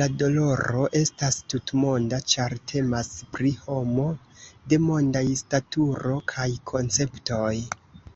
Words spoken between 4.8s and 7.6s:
mondaj staturo kaj konceptoj.